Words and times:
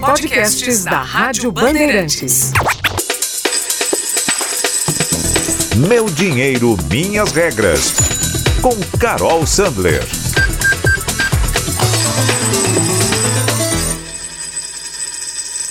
Podcasts 0.00 0.84
da 0.84 1.00
Rádio 1.00 1.50
Bandeirantes. 1.50 2.52
Meu 5.88 6.06
dinheiro, 6.06 6.76
minhas 6.90 7.32
regras. 7.32 7.94
Com 8.60 8.74
Carol 8.98 9.46
Sandler. 9.46 10.02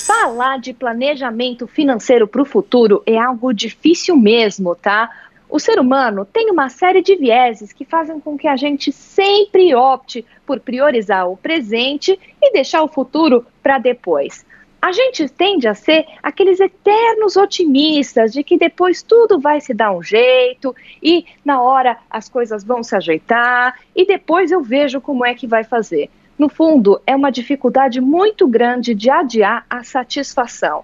Falar 0.06 0.60
de 0.60 0.74
planejamento 0.74 1.68
financeiro 1.68 2.28
para 2.28 2.42
o 2.42 2.46
futuro 2.46 3.04
é 3.06 3.18
algo 3.18 3.54
difícil 3.54 4.16
mesmo, 4.18 4.76
tá? 4.76 5.10
O 5.50 5.60
ser 5.60 5.80
humano 5.80 6.26
tem 6.26 6.52
uma 6.52 6.68
série 6.70 7.02
de 7.02 7.16
vieses 7.16 7.72
que 7.72 7.86
fazem 7.86 8.20
com 8.20 8.38
que 8.38 8.48
a 8.48 8.58
gente 8.58 8.92
sempre 8.92 9.74
opte 9.74 10.26
por 10.46 10.60
priorizar 10.60 11.30
o 11.30 11.38
presente 11.38 12.20
e 12.42 12.52
deixar 12.52 12.84
o 12.84 12.88
futuro 12.88 13.46
para 13.64 13.78
depois. 13.78 14.46
A 14.82 14.92
gente 14.92 15.28
tende 15.30 15.68
a 15.68 15.74
ser 15.74 16.06
aqueles 16.22 16.60
eternos 16.60 17.36
otimistas 17.36 18.32
de 18.34 18.44
que 18.44 18.58
depois 18.58 19.02
tudo 19.02 19.40
vai 19.40 19.60
se 19.62 19.74
dar 19.74 19.92
um 19.92 20.04
jeito 20.04 20.76
e 21.02 21.26
na 21.44 21.62
hora 21.62 21.98
as 22.10 22.30
coisas 22.30 22.64
vão 22.64 22.84
se 22.84 22.96
ajeitar 22.96 23.80
e 23.96 24.06
depois 24.06 24.52
eu 24.52 24.62
vejo 24.62 25.02
como 25.02 25.26
é 25.26 25.34
que 25.34 25.48
vai 25.48 25.64
fazer. 25.64 26.10
No 26.38 26.50
fundo, 26.50 27.02
é 27.08 27.16
uma 27.16 27.32
dificuldade 27.32 28.00
muito 28.00 28.48
grande 28.48 28.94
de 28.94 29.10
adiar 29.10 29.66
a 29.70 29.84
satisfação. 29.84 30.84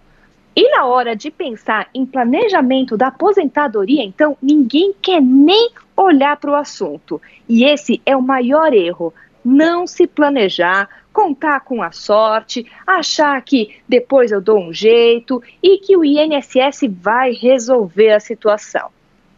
E 0.55 0.69
na 0.69 0.85
hora 0.85 1.15
de 1.15 1.31
pensar 1.31 1.89
em 1.93 2.05
planejamento 2.05 2.95
da 2.95 3.07
aposentadoria, 3.07 4.03
então, 4.03 4.37
ninguém 4.41 4.93
quer 5.01 5.21
nem 5.21 5.71
olhar 5.97 6.37
para 6.37 6.51
o 6.51 6.55
assunto. 6.55 7.21
E 7.49 7.63
esse 7.65 8.01
é 8.05 8.15
o 8.15 8.21
maior 8.21 8.71
erro. 8.73 9.13
Não 9.43 9.87
se 9.87 10.05
planejar, 10.05 10.87
contar 11.11 11.61
com 11.61 11.81
a 11.81 11.91
sorte, 11.91 12.65
achar 12.85 13.41
que 13.41 13.75
depois 13.87 14.31
eu 14.31 14.39
dou 14.39 14.59
um 14.59 14.73
jeito 14.73 15.41
e 15.61 15.77
que 15.79 15.97
o 15.97 16.05
INSS 16.05 16.81
vai 16.89 17.33
resolver 17.33 18.11
a 18.11 18.19
situação. 18.19 18.89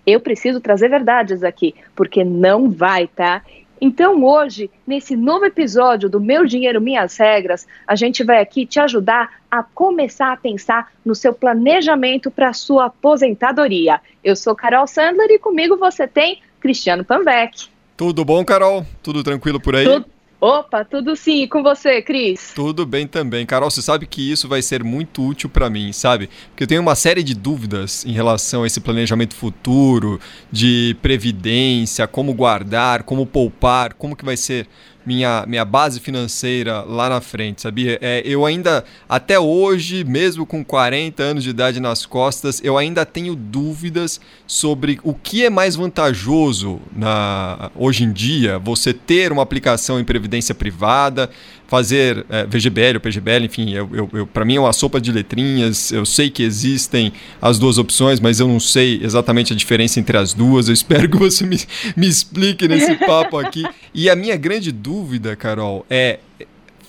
Eu 0.05 0.19
preciso 0.19 0.59
trazer 0.59 0.89
verdades 0.89 1.43
aqui, 1.43 1.73
porque 1.95 2.23
não 2.23 2.69
vai, 2.69 3.07
tá? 3.07 3.41
Então, 3.79 4.23
hoje, 4.23 4.69
nesse 4.87 5.15
novo 5.15 5.45
episódio 5.45 6.09
do 6.09 6.19
Meu 6.19 6.45
Dinheiro 6.45 6.79
Minhas 6.79 7.17
Regras, 7.17 7.67
a 7.85 7.95
gente 7.95 8.23
vai 8.23 8.41
aqui 8.41 8.65
te 8.65 8.79
ajudar 8.79 9.41
a 9.51 9.61
começar 9.61 10.31
a 10.31 10.37
pensar 10.37 10.91
no 11.03 11.13
seu 11.13 11.33
planejamento 11.33 12.31
para 12.31 12.49
a 12.49 12.53
sua 12.53 12.85
aposentadoria. 12.85 14.01
Eu 14.23 14.35
sou 14.35 14.55
Carol 14.55 14.87
Sandler 14.87 15.29
e 15.31 15.39
comigo 15.39 15.77
você 15.77 16.07
tem 16.07 16.41
Cristiano 16.59 17.03
Pambeck. 17.03 17.67
Tudo 17.97 18.25
bom, 18.25 18.43
Carol? 18.43 18.85
Tudo 19.03 19.23
tranquilo 19.23 19.59
por 19.59 19.75
aí? 19.75 19.85
Tudo 19.85 20.14
Opa, 20.39 20.83
tudo 20.83 21.15
sim. 21.15 21.43
E 21.43 21.47
com 21.47 21.63
você, 21.63 22.01
Cris? 22.01 22.51
Tudo 22.53 22.85
bem 22.85 23.07
também. 23.07 23.45
Carol, 23.45 23.71
você 23.71 23.81
sabe 23.81 24.05
que 24.05 24.31
isso 24.31 24.47
vai 24.47 24.61
ser 24.61 24.83
muito 24.83 25.25
útil 25.25 25.49
para 25.49 25.69
mim, 25.69 25.91
sabe? 25.91 26.29
Porque 26.49 26.63
eu 26.63 26.67
tenho 26.67 26.81
uma 26.81 26.95
série 26.95 27.23
de 27.23 27.33
dúvidas 27.33 28.05
em 28.05 28.11
relação 28.11 28.63
a 28.63 28.67
esse 28.67 28.79
planejamento 28.81 29.33
futuro, 29.33 30.19
de 30.51 30.95
previdência, 31.01 32.07
como 32.07 32.33
guardar, 32.33 33.03
como 33.03 33.25
poupar, 33.25 33.93
como 33.93 34.15
que 34.15 34.25
vai 34.25 34.37
ser 34.37 34.67
minha, 35.05 35.45
minha 35.47 35.63
base 35.63 35.99
financeira 35.99 36.81
lá 36.81 37.09
na 37.09 37.21
frente, 37.21 37.61
sabia? 37.61 37.97
É, 38.01 38.21
eu 38.25 38.45
ainda, 38.45 38.83
até 39.07 39.39
hoje, 39.39 40.03
mesmo 40.03 40.45
com 40.45 40.63
40 40.63 41.21
anos 41.21 41.43
de 41.43 41.49
idade 41.49 41.79
nas 41.79 42.05
costas, 42.05 42.61
eu 42.63 42.77
ainda 42.77 43.05
tenho 43.05 43.35
dúvidas 43.35 44.19
sobre 44.47 44.99
o 45.03 45.13
que 45.13 45.45
é 45.45 45.49
mais 45.49 45.75
vantajoso 45.75 46.79
na, 46.95 47.71
hoje 47.75 48.03
em 48.03 48.11
dia, 48.11 48.59
você 48.59 48.93
ter 48.93 49.31
uma 49.31 49.43
aplicação 49.43 49.99
em 49.99 50.03
previdência 50.03 50.55
privada, 50.55 51.29
fazer 51.67 52.25
é, 52.29 52.45
VGBL 52.45 52.95
ou 52.95 52.99
PGBL, 52.99 53.45
enfim, 53.45 53.73
eu, 53.73 53.89
eu, 53.91 54.09
eu 54.13 54.27
para 54.27 54.45
mim 54.45 54.55
é 54.55 54.59
uma 54.59 54.73
sopa 54.73 55.01
de 55.01 55.11
letrinhas. 55.11 55.91
Eu 55.91 56.05
sei 56.05 56.29
que 56.29 56.43
existem 56.43 57.11
as 57.41 57.57
duas 57.57 57.77
opções, 57.77 58.19
mas 58.19 58.39
eu 58.39 58.47
não 58.47 58.59
sei 58.59 58.99
exatamente 59.03 59.53
a 59.53 59.55
diferença 59.55 59.99
entre 59.99 60.17
as 60.17 60.33
duas. 60.33 60.67
Eu 60.67 60.73
espero 60.73 61.09
que 61.09 61.17
você 61.17 61.45
me, 61.45 61.59
me 61.95 62.07
explique 62.07 62.67
nesse 62.67 62.95
papo 63.05 63.37
aqui. 63.37 63.63
E 63.93 64.09
a 64.09 64.15
minha 64.15 64.35
grande 64.35 64.71
dúvida, 64.71 64.94
Carol, 65.37 65.85
é: 65.89 66.19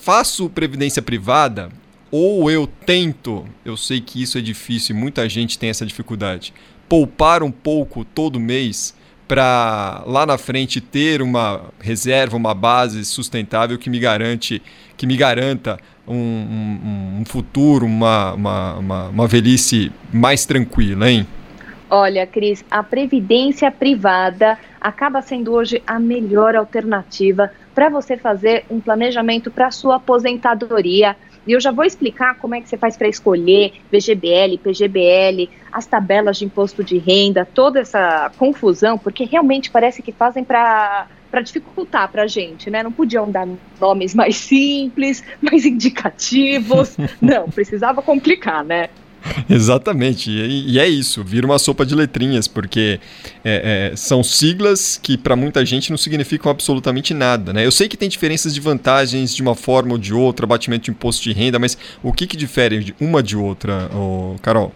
faço 0.00 0.48
previdência 0.50 1.02
privada 1.02 1.70
ou 2.10 2.50
eu 2.50 2.66
tento? 2.66 3.46
Eu 3.64 3.76
sei 3.76 4.00
que 4.00 4.22
isso 4.22 4.38
é 4.38 4.40
difícil 4.40 4.94
e 4.94 4.98
muita 4.98 5.28
gente 5.28 5.58
tem 5.58 5.70
essa 5.70 5.84
dificuldade. 5.84 6.52
Poupar 6.88 7.42
um 7.42 7.50
pouco 7.50 8.04
todo 8.04 8.38
mês 8.38 8.94
para 9.26 10.04
lá 10.06 10.24
na 10.24 10.38
frente 10.38 10.80
ter 10.80 11.20
uma 11.20 11.62
reserva, 11.80 12.36
uma 12.36 12.54
base 12.54 13.04
sustentável 13.04 13.76
que 13.76 13.90
me 13.90 13.98
garante, 13.98 14.62
que 14.96 15.06
me 15.06 15.16
garanta 15.16 15.78
um, 16.06 16.14
um, 16.14 17.18
um 17.20 17.24
futuro, 17.24 17.86
uma, 17.86 18.34
uma, 18.34 18.74
uma, 18.74 19.08
uma 19.08 19.26
velhice 19.26 19.90
mais 20.12 20.46
tranquila, 20.46 21.10
hein? 21.10 21.26
Olha, 21.88 22.26
Cris, 22.26 22.64
a 22.70 22.82
previdência 22.82 23.70
privada 23.70 24.58
acaba 24.86 25.20
sendo 25.20 25.52
hoje 25.52 25.82
a 25.84 25.98
melhor 25.98 26.54
alternativa 26.54 27.50
para 27.74 27.88
você 27.88 28.16
fazer 28.16 28.64
um 28.70 28.80
planejamento 28.80 29.50
para 29.50 29.68
sua 29.72 29.96
aposentadoria 29.96 31.16
e 31.44 31.52
eu 31.52 31.60
já 31.60 31.72
vou 31.72 31.84
explicar 31.84 32.36
como 32.38 32.54
é 32.54 32.60
que 32.60 32.68
você 32.68 32.76
faz 32.76 32.96
para 32.96 33.08
escolher 33.08 33.72
VGBL, 33.92 34.58
PGBL, 34.62 35.50
as 35.72 35.86
tabelas 35.86 36.38
de 36.38 36.44
imposto 36.44 36.84
de 36.84 36.98
renda, 36.98 37.44
toda 37.44 37.80
essa 37.80 38.30
confusão, 38.36 38.96
porque 38.96 39.24
realmente 39.24 39.70
parece 39.70 40.02
que 40.02 40.12
fazem 40.12 40.44
para 40.44 41.08
para 41.28 41.40
dificultar 41.42 42.10
para 42.10 42.22
a 42.22 42.26
gente, 42.26 42.70
né? 42.70 42.82
Não 42.84 42.92
podiam 42.92 43.30
dar 43.30 43.46
nomes 43.80 44.14
mais 44.14 44.36
simples, 44.36 45.22
mais 45.42 45.66
indicativos. 45.66 46.96
Não, 47.20 47.50
precisava 47.50 48.00
complicar, 48.00 48.64
né? 48.64 48.88
Exatamente, 49.48 50.30
e, 50.30 50.78
é 50.78 50.88
isso, 50.88 51.22
vira 51.24 51.46
uma 51.46 51.58
sopa 51.58 51.84
de 51.84 51.94
letrinhas, 51.94 52.46
porque 52.48 53.00
é, 53.44 53.90
é, 53.92 53.96
são 53.96 54.22
siglas 54.22 54.98
que 55.02 55.16
para 55.16 55.36
muita 55.36 55.64
gente 55.64 55.90
não 55.90 55.96
significam 55.96 56.50
absolutamente 56.50 57.14
nada. 57.14 57.52
Né? 57.52 57.64
Eu 57.64 57.72
sei 57.72 57.88
que 57.88 57.96
tem 57.96 58.08
diferenças 58.08 58.54
de 58.54 58.60
vantagens 58.60 59.34
de 59.34 59.42
uma 59.42 59.54
forma 59.54 59.92
ou 59.92 59.98
de 59.98 60.12
outra, 60.14 60.46
batimento 60.46 60.86
de 60.86 60.90
imposto 60.90 61.22
de 61.22 61.32
renda, 61.32 61.58
mas 61.58 61.76
o 62.02 62.12
que, 62.12 62.26
que 62.26 62.36
difere 62.36 62.82
de 62.82 62.94
uma 63.00 63.22
de 63.22 63.36
outra, 63.36 63.88
Carol? 64.42 64.72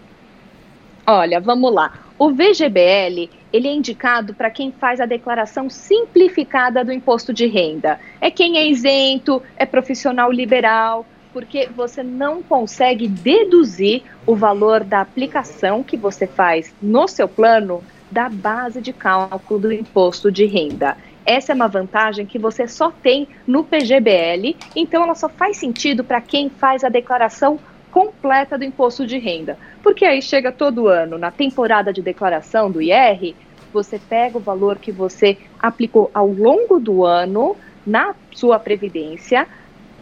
Olha, 1.06 1.40
vamos 1.40 1.72
lá. 1.72 1.92
O 2.18 2.30
VGBL 2.30 3.28
ele 3.52 3.68
é 3.68 3.72
indicado 3.72 4.34
para 4.34 4.50
quem 4.50 4.72
faz 4.72 5.00
a 5.00 5.06
declaração 5.06 5.68
simplificada 5.68 6.84
do 6.84 6.92
imposto 6.92 7.32
de 7.32 7.46
renda. 7.46 7.98
É 8.20 8.30
quem 8.30 8.58
é 8.58 8.68
isento, 8.68 9.42
é 9.56 9.66
profissional 9.66 10.30
liberal, 10.30 11.04
porque 11.32 11.68
você 11.74 12.02
não 12.02 12.42
consegue 12.42 13.08
deduzir 13.08 14.02
o 14.26 14.34
valor 14.34 14.84
da 14.84 15.00
aplicação 15.00 15.82
que 15.82 15.96
você 15.96 16.26
faz 16.26 16.74
no 16.80 17.06
seu 17.06 17.28
plano 17.28 17.82
da 18.10 18.28
base 18.28 18.80
de 18.80 18.92
cálculo 18.92 19.60
do 19.60 19.72
imposto 19.72 20.30
de 20.30 20.44
renda. 20.44 20.96
Essa 21.24 21.52
é 21.52 21.54
uma 21.54 21.68
vantagem 21.68 22.26
que 22.26 22.38
você 22.38 22.66
só 22.66 22.90
tem 22.90 23.28
no 23.46 23.62
PGBL, 23.62 24.56
então 24.74 25.02
ela 25.04 25.14
só 25.14 25.28
faz 25.28 25.58
sentido 25.58 26.02
para 26.02 26.20
quem 26.20 26.50
faz 26.50 26.82
a 26.82 26.88
declaração 26.88 27.58
completa 27.90 28.56
do 28.56 28.64
imposto 28.64 29.06
de 29.06 29.18
renda. 29.18 29.58
Porque 29.82 30.04
aí 30.04 30.22
chega 30.22 30.50
todo 30.50 30.88
ano, 30.88 31.18
na 31.18 31.30
temporada 31.30 31.92
de 31.92 32.02
declaração 32.02 32.70
do 32.70 32.80
IR, 32.80 33.34
você 33.72 33.98
pega 33.98 34.38
o 34.38 34.40
valor 34.40 34.78
que 34.78 34.90
você 34.90 35.38
aplicou 35.58 36.10
ao 36.12 36.26
longo 36.26 36.80
do 36.80 37.04
ano 37.04 37.56
na 37.86 38.14
sua 38.32 38.58
previdência, 38.58 39.46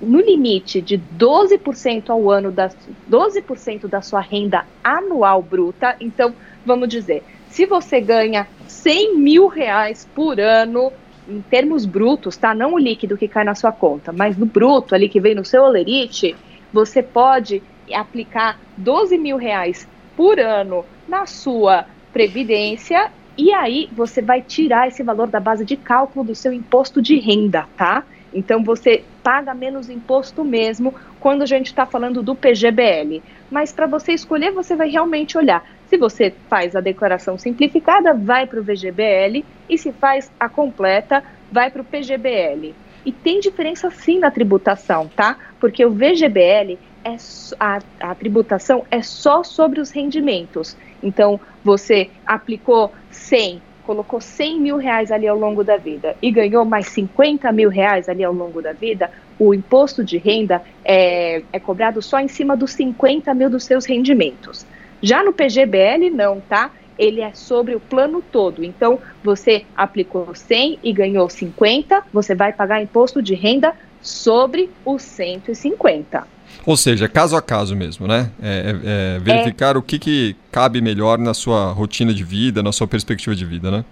no 0.00 0.20
limite 0.20 0.80
de 0.80 0.98
12% 0.98 2.10
ao 2.10 2.30
ano, 2.30 2.50
da, 2.50 2.70
12% 3.10 3.86
da 3.86 4.00
sua 4.00 4.20
renda 4.20 4.64
anual 4.82 5.42
bruta. 5.42 5.96
Então, 6.00 6.34
vamos 6.64 6.88
dizer, 6.88 7.22
se 7.48 7.66
você 7.66 8.00
ganha 8.00 8.46
100 8.66 9.16
mil 9.16 9.48
reais 9.48 10.08
por 10.14 10.38
ano, 10.38 10.92
em 11.28 11.40
termos 11.42 11.84
brutos, 11.84 12.36
tá? 12.36 12.54
Não 12.54 12.74
o 12.74 12.78
líquido 12.78 13.16
que 13.16 13.28
cai 13.28 13.44
na 13.44 13.54
sua 13.54 13.72
conta, 13.72 14.12
mas 14.12 14.36
no 14.36 14.46
bruto, 14.46 14.94
ali 14.94 15.08
que 15.08 15.20
vem 15.20 15.34
no 15.34 15.44
seu 15.44 15.62
olerite, 15.62 16.34
você 16.72 17.02
pode 17.02 17.62
aplicar 17.92 18.58
12 18.76 19.16
mil 19.18 19.36
reais 19.36 19.88
por 20.16 20.38
ano 20.38 20.84
na 21.06 21.26
sua 21.26 21.86
previdência 22.12 23.10
e 23.36 23.52
aí 23.52 23.88
você 23.92 24.20
vai 24.20 24.42
tirar 24.42 24.88
esse 24.88 25.02
valor 25.02 25.28
da 25.28 25.38
base 25.38 25.64
de 25.64 25.76
cálculo 25.76 26.24
do 26.24 26.34
seu 26.34 26.52
imposto 26.52 27.00
de 27.00 27.18
renda, 27.18 27.66
tá? 27.76 28.04
Então 28.32 28.62
você 28.62 29.04
paga 29.22 29.54
menos 29.54 29.88
imposto 29.88 30.44
mesmo 30.44 30.94
quando 31.20 31.42
a 31.42 31.46
gente 31.46 31.66
está 31.66 31.86
falando 31.86 32.22
do 32.22 32.34
PGBL. 32.34 33.22
Mas 33.50 33.72
para 33.72 33.86
você 33.86 34.12
escolher, 34.12 34.52
você 34.52 34.76
vai 34.76 34.90
realmente 34.90 35.36
olhar. 35.36 35.64
Se 35.86 35.96
você 35.96 36.34
faz 36.48 36.76
a 36.76 36.80
declaração 36.80 37.38
simplificada, 37.38 38.12
vai 38.12 38.46
para 38.46 38.60
o 38.60 38.62
VGBL, 38.62 39.44
e 39.68 39.78
se 39.78 39.90
faz 39.92 40.30
a 40.38 40.48
completa, 40.48 41.24
vai 41.50 41.70
para 41.70 41.80
o 41.80 41.84
PGBL. 41.84 42.74
E 43.06 43.12
tem 43.12 43.40
diferença 43.40 43.90
sim 43.90 44.18
na 44.18 44.30
tributação, 44.30 45.08
tá? 45.08 45.36
Porque 45.58 45.84
o 45.84 45.90
VGBL 45.90 46.78
é 47.04 47.16
a, 47.58 47.78
a 48.00 48.14
tributação 48.14 48.84
é 48.90 49.00
só 49.02 49.42
sobre 49.42 49.80
os 49.80 49.90
rendimentos. 49.90 50.76
Então, 51.02 51.40
você 51.64 52.10
aplicou 52.26 52.92
100 53.10 53.62
colocou 53.88 54.20
100 54.20 54.60
mil 54.60 54.76
reais 54.76 55.10
ali 55.10 55.26
ao 55.26 55.38
longo 55.38 55.64
da 55.64 55.78
vida 55.78 56.14
e 56.20 56.30
ganhou 56.30 56.62
mais 56.62 56.88
50 56.88 57.50
mil 57.52 57.70
reais 57.70 58.06
ali 58.06 58.22
ao 58.22 58.34
longo 58.34 58.60
da 58.60 58.74
vida, 58.74 59.10
o 59.38 59.54
imposto 59.54 60.04
de 60.04 60.18
renda 60.18 60.60
é, 60.84 61.42
é 61.50 61.58
cobrado 61.58 62.02
só 62.02 62.20
em 62.20 62.28
cima 62.28 62.54
dos 62.54 62.72
50 62.72 63.32
mil 63.32 63.48
dos 63.48 63.64
seus 63.64 63.86
rendimentos. 63.86 64.66
Já 65.00 65.24
no 65.24 65.32
PGBL, 65.32 66.10
não, 66.10 66.38
tá? 66.38 66.70
Ele 66.98 67.22
é 67.22 67.32
sobre 67.32 67.74
o 67.74 67.80
plano 67.80 68.20
todo. 68.20 68.62
Então, 68.62 68.98
você 69.24 69.64
aplicou 69.74 70.34
100 70.34 70.80
e 70.82 70.92
ganhou 70.92 71.30
50, 71.30 72.02
você 72.12 72.34
vai 72.34 72.52
pagar 72.52 72.82
imposto 72.82 73.22
de 73.22 73.34
renda 73.34 73.74
sobre 74.02 74.68
os 74.84 75.00
150. 75.00 76.37
Ou 76.66 76.76
seja, 76.76 77.08
caso 77.08 77.36
a 77.36 77.42
caso 77.42 77.74
mesmo, 77.74 78.06
né? 78.06 78.30
É, 78.42 78.74
é, 78.84 79.16
é 79.16 79.18
verificar 79.20 79.76
o 79.76 79.82
que, 79.82 79.98
que 79.98 80.36
cabe 80.52 80.80
melhor 80.80 81.18
na 81.18 81.32
sua 81.32 81.72
rotina 81.72 82.12
de 82.12 82.24
vida, 82.24 82.62
na 82.62 82.72
sua 82.72 82.86
perspectiva 82.86 83.34
de 83.34 83.44
vida, 83.44 83.70
né? 83.70 83.84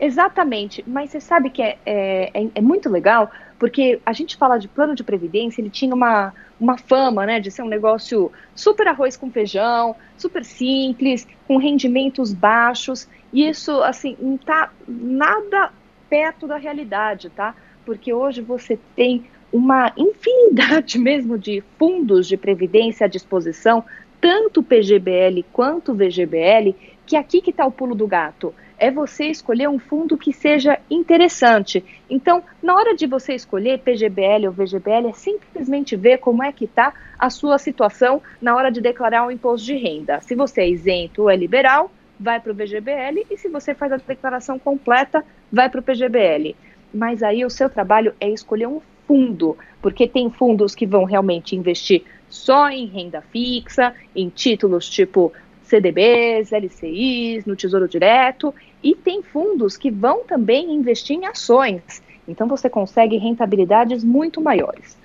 Exatamente, 0.00 0.84
mas 0.86 1.10
você 1.10 1.20
sabe 1.20 1.50
que 1.50 1.60
é, 1.60 1.76
é, 1.84 2.30
é, 2.32 2.48
é, 2.54 2.60
muito 2.60 2.88
legal, 2.88 3.30
porque 3.58 4.00
a 4.06 4.12
gente 4.12 4.36
fala 4.36 4.56
de 4.56 4.68
plano 4.68 4.94
de 4.94 5.02
previdência, 5.02 5.60
ele 5.60 5.70
tinha 5.70 5.92
uma, 5.92 6.32
uma 6.60 6.78
fama, 6.78 7.26
né, 7.26 7.40
de 7.40 7.50
ser 7.50 7.62
um 7.62 7.68
negócio 7.68 8.30
super 8.54 8.86
arroz 8.86 9.16
com 9.16 9.28
feijão, 9.28 9.96
super 10.16 10.44
simples, 10.44 11.26
com 11.48 11.56
rendimentos 11.56 12.32
baixos, 12.32 13.08
e 13.32 13.48
isso, 13.48 13.82
assim, 13.82 14.16
não 14.20 14.36
está 14.36 14.70
nada 14.86 15.72
perto 16.08 16.46
da 16.46 16.56
realidade, 16.56 17.28
tá? 17.30 17.54
Porque 17.84 18.12
hoje 18.12 18.40
você 18.40 18.78
tem 18.94 19.26
uma 19.52 19.92
infinidade 19.96 20.98
mesmo 21.00 21.38
de 21.38 21.62
fundos 21.78 22.26
de 22.26 22.36
previdência 22.36 23.06
à 23.06 23.08
disposição, 23.08 23.84
tanto 24.20 24.62
PGBL 24.62 25.44
quanto 25.52 25.94
VGBL, 25.94 26.74
que 27.06 27.16
aqui 27.16 27.40
que 27.40 27.50
está 27.50 27.64
o 27.64 27.72
pulo 27.72 27.94
do 27.94 28.06
gato 28.06 28.54
é 28.78 28.90
você 28.90 29.26
escolher 29.26 29.68
um 29.68 29.78
fundo 29.78 30.16
que 30.16 30.32
seja 30.32 30.78
interessante. 30.88 31.84
Então, 32.08 32.42
na 32.62 32.74
hora 32.74 32.94
de 32.94 33.06
você 33.06 33.34
escolher 33.34 33.80
PGBL 33.80 34.46
ou 34.46 34.52
VGBL, 34.52 35.08
é 35.08 35.12
simplesmente 35.12 35.96
ver 35.96 36.18
como 36.18 36.42
é 36.42 36.52
que 36.52 36.64
está 36.64 36.94
a 37.18 37.28
sua 37.28 37.58
situação 37.58 38.22
na 38.40 38.54
hora 38.54 38.70
de 38.70 38.80
declarar 38.80 39.26
o 39.26 39.30
imposto 39.30 39.66
de 39.66 39.74
renda. 39.74 40.20
Se 40.20 40.34
você 40.34 40.60
é 40.60 40.70
isento 40.70 41.22
ou 41.22 41.30
é 41.30 41.36
liberal, 41.36 41.90
vai 42.18 42.40
para 42.40 42.52
o 42.52 42.54
VGBL, 42.54 43.26
e 43.30 43.36
se 43.36 43.48
você 43.48 43.74
faz 43.74 43.92
a 43.92 43.96
declaração 43.96 44.58
completa, 44.58 45.24
vai 45.52 45.68
para 45.68 45.80
o 45.80 45.82
PGBL. 45.82 46.54
Mas 46.94 47.22
aí 47.22 47.44
o 47.44 47.50
seu 47.50 47.68
trabalho 47.68 48.14
é 48.20 48.30
escolher 48.30 48.66
um 48.66 48.80
fundo, 49.08 49.56
porque 49.82 50.06
tem 50.06 50.30
fundos 50.30 50.74
que 50.74 50.86
vão 50.86 51.04
realmente 51.04 51.56
investir 51.56 52.04
só 52.28 52.68
em 52.68 52.86
renda 52.86 53.22
fixa, 53.32 53.94
em 54.14 54.28
títulos 54.28 54.88
tipo 54.88 55.32
CDBs, 55.62 56.52
LCIs, 56.52 57.46
no 57.46 57.56
Tesouro 57.56 57.88
Direto, 57.88 58.54
e 58.82 58.94
tem 58.94 59.22
fundos 59.22 59.76
que 59.76 59.90
vão 59.90 60.24
também 60.24 60.72
investir 60.72 61.16
em 61.16 61.26
ações. 61.26 62.02
Então 62.26 62.46
você 62.46 62.68
consegue 62.68 63.16
rentabilidades 63.16 64.04
muito 64.04 64.40
maiores. 64.40 64.96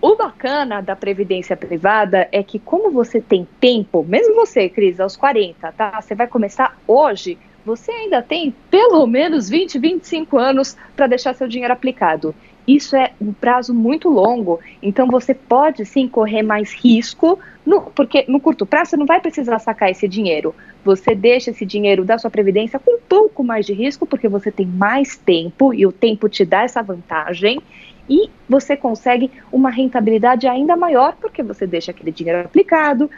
O 0.00 0.14
bacana 0.14 0.80
da 0.80 0.94
previdência 0.94 1.56
privada 1.56 2.28
é 2.30 2.40
que, 2.40 2.60
como 2.60 2.92
você 2.92 3.20
tem 3.20 3.46
tempo, 3.60 4.04
mesmo 4.04 4.36
você, 4.36 4.68
Cris, 4.68 5.00
aos 5.00 5.16
40, 5.16 5.72
tá? 5.72 6.00
Você 6.00 6.14
vai 6.14 6.28
começar 6.28 6.78
hoje, 6.86 7.36
você 7.66 7.90
ainda 7.90 8.22
tem 8.22 8.54
pelo 8.70 9.04
menos 9.08 9.48
20, 9.48 9.76
25 9.76 10.38
anos 10.38 10.76
para 10.94 11.08
deixar 11.08 11.34
seu 11.34 11.48
dinheiro 11.48 11.72
aplicado. 11.72 12.32
Isso 12.68 12.94
é 12.94 13.12
um 13.18 13.32
prazo 13.32 13.72
muito 13.72 14.10
longo, 14.10 14.60
então 14.82 15.06
você 15.06 15.32
pode 15.32 15.86
sim 15.86 16.06
correr 16.06 16.42
mais 16.42 16.70
risco, 16.70 17.38
no, 17.64 17.80
porque 17.80 18.26
no 18.28 18.38
curto 18.38 18.66
prazo 18.66 18.90
você 18.90 18.96
não 18.98 19.06
vai 19.06 19.22
precisar 19.22 19.58
sacar 19.58 19.90
esse 19.90 20.06
dinheiro. 20.06 20.54
Você 20.84 21.14
deixa 21.14 21.50
esse 21.50 21.64
dinheiro 21.64 22.04
da 22.04 22.18
sua 22.18 22.28
previdência 22.28 22.78
com 22.78 22.96
um 22.96 23.00
pouco 23.08 23.42
mais 23.42 23.64
de 23.64 23.72
risco, 23.72 24.04
porque 24.04 24.28
você 24.28 24.52
tem 24.52 24.66
mais 24.66 25.16
tempo 25.16 25.72
e 25.72 25.86
o 25.86 25.92
tempo 25.92 26.28
te 26.28 26.44
dá 26.44 26.62
essa 26.62 26.82
vantagem. 26.82 27.58
E 28.06 28.28
você 28.46 28.76
consegue 28.76 29.30
uma 29.50 29.70
rentabilidade 29.70 30.46
ainda 30.46 30.76
maior, 30.76 31.16
porque 31.18 31.42
você 31.42 31.66
deixa 31.66 31.90
aquele 31.90 32.12
dinheiro 32.12 32.40
aplicado, 32.40 33.10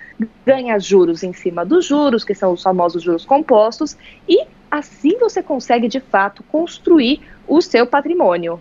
ganha 0.46 0.78
juros 0.78 1.24
em 1.24 1.32
cima 1.32 1.64
dos 1.64 1.86
juros, 1.86 2.22
que 2.22 2.34
são 2.36 2.52
os 2.52 2.62
famosos 2.62 3.02
juros 3.02 3.24
compostos, 3.24 3.96
e 4.28 4.44
assim 4.70 5.18
você 5.18 5.42
consegue 5.42 5.88
de 5.88 5.98
fato 5.98 6.44
construir 6.44 7.20
o 7.48 7.60
seu 7.60 7.84
patrimônio. 7.84 8.60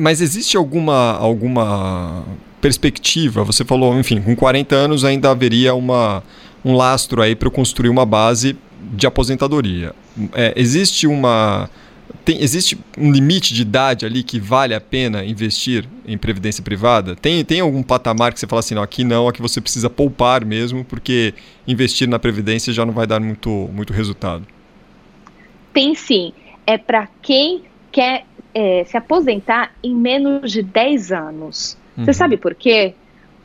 Mas 0.00 0.20
existe 0.20 0.56
alguma, 0.56 1.12
alguma 1.12 2.24
perspectiva? 2.60 3.42
Você 3.44 3.64
falou, 3.64 3.98
enfim, 3.98 4.20
com 4.20 4.36
40 4.36 4.74
anos 4.74 5.04
ainda 5.04 5.30
haveria 5.30 5.74
uma, 5.74 6.22
um 6.64 6.76
lastro 6.76 7.22
aí 7.22 7.34
para 7.34 7.50
construir 7.50 7.88
uma 7.88 8.06
base 8.06 8.56
de 8.92 9.06
aposentadoria. 9.06 9.92
É, 10.34 10.52
existe 10.56 11.06
uma. 11.06 11.68
Tem, 12.24 12.42
existe 12.42 12.76
um 12.98 13.10
limite 13.10 13.54
de 13.54 13.62
idade 13.62 14.04
ali 14.04 14.22
que 14.22 14.38
vale 14.38 14.74
a 14.74 14.80
pena 14.80 15.24
investir 15.24 15.88
em 16.06 16.18
previdência 16.18 16.62
privada? 16.62 17.16
Tem, 17.16 17.44
tem 17.44 17.60
algum 17.60 17.82
patamar 17.82 18.32
que 18.32 18.40
você 18.40 18.46
fala 18.46 18.60
assim, 18.60 18.74
não, 18.74 18.82
aqui 18.82 19.04
não, 19.04 19.28
aqui 19.28 19.40
você 19.40 19.60
precisa 19.60 19.88
poupar 19.88 20.44
mesmo, 20.44 20.84
porque 20.84 21.34
investir 21.66 22.08
na 22.08 22.18
previdência 22.18 22.72
já 22.72 22.84
não 22.84 22.92
vai 22.92 23.06
dar 23.06 23.20
muito, 23.20 23.70
muito 23.72 23.92
resultado? 23.92 24.44
Tem 25.72 25.94
sim. 25.94 26.32
É 26.66 26.76
para 26.76 27.08
quem 27.22 27.62
quer 27.92 28.24
é, 28.54 28.84
se 28.84 28.96
aposentar 28.96 29.72
em 29.82 29.94
menos 29.94 30.50
de 30.50 30.62
10 30.62 31.12
anos. 31.12 31.78
Uhum. 31.96 32.04
Você 32.04 32.12
sabe 32.12 32.36
por 32.36 32.54
quê? 32.54 32.94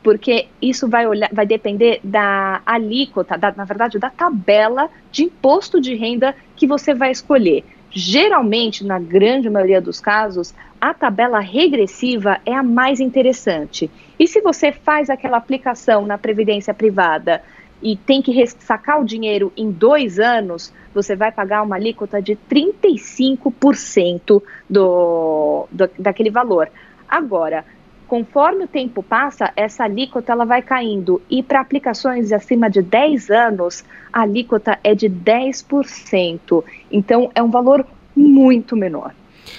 Porque 0.02 0.46
isso 0.62 0.88
vai, 0.88 1.06
olhar, 1.06 1.28
vai 1.32 1.46
depender 1.46 2.00
da 2.02 2.62
alíquota, 2.64 3.36
da, 3.36 3.52
na 3.52 3.64
verdade, 3.64 3.98
da 3.98 4.10
tabela 4.10 4.88
de 5.10 5.24
imposto 5.24 5.80
de 5.80 5.94
renda 5.94 6.34
que 6.54 6.66
você 6.66 6.94
vai 6.94 7.10
escolher. 7.10 7.64
Geralmente, 7.90 8.84
na 8.84 8.98
grande 8.98 9.48
maioria 9.48 9.80
dos 9.80 10.00
casos, 10.00 10.54
a 10.80 10.92
tabela 10.92 11.40
regressiva 11.40 12.38
é 12.44 12.54
a 12.54 12.62
mais 12.62 13.00
interessante. 13.00 13.90
E 14.18 14.26
se 14.26 14.40
você 14.40 14.70
faz 14.70 15.08
aquela 15.08 15.38
aplicação 15.38 16.06
na 16.06 16.18
previdência 16.18 16.74
privada 16.74 17.42
e 17.82 17.96
tem 17.96 18.22
que 18.22 18.46
sacar 18.46 19.00
o 19.00 19.04
dinheiro 19.04 19.52
em 19.56 19.70
dois 19.70 20.18
anos, 20.18 20.72
você 20.94 21.14
vai 21.14 21.30
pagar 21.30 21.62
uma 21.62 21.76
alíquota 21.76 22.20
de 22.22 22.36
35% 22.50 24.42
do, 24.68 25.68
do, 25.70 25.90
daquele 25.98 26.30
valor. 26.30 26.70
Agora, 27.08 27.64
conforme 28.08 28.64
o 28.64 28.68
tempo 28.68 29.02
passa, 29.02 29.52
essa 29.54 29.84
alíquota 29.84 30.32
ela 30.32 30.44
vai 30.44 30.62
caindo 30.62 31.20
e 31.28 31.42
para 31.42 31.60
aplicações 31.60 32.32
acima 32.32 32.70
de 32.70 32.80
10 32.82 33.30
anos, 33.30 33.84
a 34.12 34.22
alíquota 34.22 34.78
é 34.82 34.94
de 34.94 35.08
10%. 35.08 36.64
Então, 36.90 37.30
é 37.34 37.42
um 37.42 37.50
valor 37.50 37.86
muito 38.14 38.74
menor. 38.74 39.12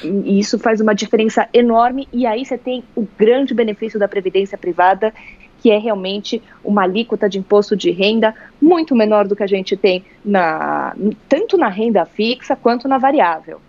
E 0.04 0.40
isso 0.40 0.60
faz 0.60 0.82
uma 0.82 0.94
diferença 0.94 1.48
enorme 1.54 2.08
e 2.12 2.26
aí 2.26 2.46
você 2.46 2.58
tem 2.58 2.84
o 2.96 3.08
grande 3.18 3.54
benefício 3.54 4.00
da 4.00 4.08
previdência 4.08 4.58
privada, 4.58 5.14
que 5.68 5.72
é 5.72 5.78
realmente 5.78 6.42
uma 6.64 6.84
alíquota 6.84 7.28
de 7.28 7.38
imposto 7.38 7.76
de 7.76 7.92
renda 7.92 8.34
muito 8.62 8.96
menor 8.96 9.28
do 9.28 9.36
que 9.36 9.44
a 9.44 9.48
gente 9.48 9.76
tem 9.76 10.02
na, 10.24 10.96
tanto 11.28 11.58
na 11.58 11.68
renda 11.68 12.06
fixa 12.06 12.56
quanto 12.56 12.88
na 12.88 12.98
variável. 12.98 13.60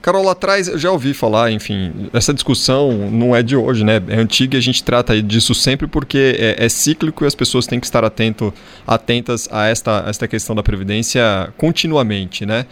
Carol, 0.00 0.24
lá 0.24 0.32
atrás 0.32 0.66
eu 0.66 0.78
já 0.78 0.90
ouvi 0.90 1.12
falar, 1.12 1.52
enfim, 1.52 2.08
essa 2.14 2.32
discussão 2.32 2.90
não 3.10 3.36
é 3.36 3.42
de 3.42 3.54
hoje, 3.54 3.84
né? 3.84 4.02
É 4.08 4.16
antiga 4.16 4.56
e 4.56 4.58
a 4.58 4.62
gente 4.62 4.82
trata 4.82 5.22
disso 5.22 5.54
sempre 5.54 5.86
porque 5.86 6.38
é, 6.38 6.64
é 6.64 6.68
cíclico 6.70 7.22
e 7.22 7.26
as 7.26 7.34
pessoas 7.34 7.66
têm 7.66 7.78
que 7.78 7.84
estar 7.84 8.02
atento, 8.02 8.52
atentas 8.86 9.46
a 9.52 9.66
esta, 9.66 10.06
a 10.06 10.08
esta 10.08 10.26
questão 10.26 10.56
da 10.56 10.62
previdência 10.62 11.52
continuamente, 11.58 12.46
né? 12.46 12.64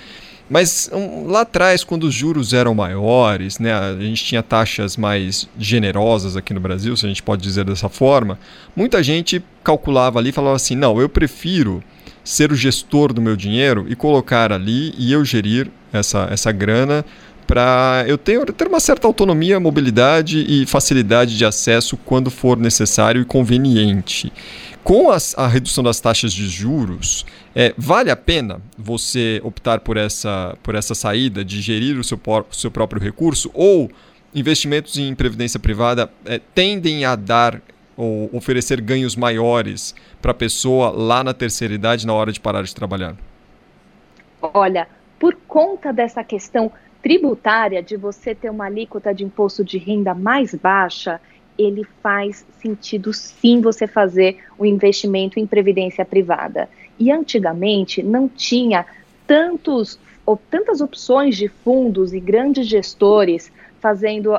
Mas 0.50 0.90
um, 0.92 1.28
lá 1.28 1.42
atrás, 1.42 1.84
quando 1.84 2.04
os 2.04 2.12
juros 2.12 2.52
eram 2.52 2.74
maiores, 2.74 3.60
né, 3.60 3.72
a 3.72 3.94
gente 4.00 4.24
tinha 4.24 4.42
taxas 4.42 4.96
mais 4.96 5.48
generosas 5.56 6.36
aqui 6.36 6.52
no 6.52 6.58
Brasil, 6.58 6.96
se 6.96 7.06
a 7.06 7.08
gente 7.08 7.22
pode 7.22 7.40
dizer 7.40 7.64
dessa 7.64 7.88
forma, 7.88 8.36
muita 8.74 9.00
gente 9.00 9.40
calculava 9.62 10.18
ali 10.18 10.30
e 10.30 10.32
falava 10.32 10.56
assim: 10.56 10.74
não, 10.74 11.00
eu 11.00 11.08
prefiro 11.08 11.80
ser 12.24 12.50
o 12.50 12.56
gestor 12.56 13.12
do 13.12 13.22
meu 13.22 13.36
dinheiro 13.36 13.86
e 13.88 13.94
colocar 13.94 14.52
ali 14.52 14.92
e 14.98 15.12
eu 15.12 15.24
gerir 15.24 15.70
essa, 15.92 16.26
essa 16.30 16.50
grana 16.50 17.04
para 17.46 18.04
eu 18.06 18.18
ter, 18.18 18.44
ter 18.52 18.68
uma 18.68 18.78
certa 18.78 19.06
autonomia, 19.06 19.58
mobilidade 19.58 20.44
e 20.48 20.66
facilidade 20.66 21.36
de 21.36 21.44
acesso 21.44 21.96
quando 21.96 22.30
for 22.30 22.56
necessário 22.56 23.22
e 23.22 23.24
conveniente. 23.24 24.32
Com 24.82 25.10
as, 25.10 25.36
a 25.38 25.46
redução 25.46 25.84
das 25.84 26.00
taxas 26.00 26.32
de 26.32 26.48
juros, 26.48 27.26
é, 27.54 27.74
vale 27.76 28.10
a 28.10 28.16
pena 28.16 28.60
você 28.76 29.40
optar 29.44 29.80
por 29.80 29.96
essa, 29.96 30.56
por 30.62 30.74
essa 30.74 30.94
saída 30.94 31.44
de 31.44 31.60
gerir 31.60 31.98
o 31.98 32.04
seu, 32.04 32.18
o 32.26 32.54
seu 32.54 32.70
próprio 32.70 33.00
recurso 33.00 33.50
ou 33.52 33.90
investimentos 34.34 34.96
em 34.96 35.14
previdência 35.14 35.60
privada 35.60 36.10
é, 36.24 36.40
tendem 36.54 37.04
a 37.04 37.14
dar 37.14 37.60
ou 37.96 38.30
oferecer 38.32 38.80
ganhos 38.80 39.14
maiores 39.14 39.94
para 40.22 40.30
a 40.30 40.34
pessoa 40.34 40.90
lá 40.90 41.22
na 41.22 41.34
terceira 41.34 41.74
idade 41.74 42.06
na 42.06 42.14
hora 42.14 42.32
de 42.32 42.40
parar 42.40 42.62
de 42.62 42.74
trabalhar? 42.74 43.14
Olha, 44.40 44.88
por 45.18 45.36
conta 45.46 45.92
dessa 45.92 46.24
questão 46.24 46.72
tributária 47.02 47.82
de 47.82 47.96
você 47.96 48.34
ter 48.34 48.50
uma 48.50 48.66
alíquota 48.66 49.14
de 49.14 49.24
imposto 49.24 49.62
de 49.62 49.76
renda 49.76 50.14
mais 50.14 50.54
baixa, 50.54 51.20
ele 51.62 51.84
faz 52.02 52.46
sentido 52.60 53.12
sim 53.12 53.60
você 53.60 53.86
fazer 53.86 54.38
o 54.58 54.62
um 54.62 54.66
investimento 54.66 55.38
em 55.38 55.46
previdência 55.46 56.04
privada. 56.04 56.68
E 56.98 57.10
antigamente 57.10 58.02
não 58.02 58.28
tinha 58.28 58.84
tantos 59.26 59.98
ou 60.24 60.36
tantas 60.36 60.80
opções 60.80 61.36
de 61.36 61.48
fundos 61.48 62.12
e 62.12 62.20
grandes 62.20 62.66
gestores 62.66 63.50
fazendo 63.80 64.32